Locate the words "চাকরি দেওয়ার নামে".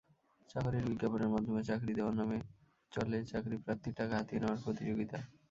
1.69-2.37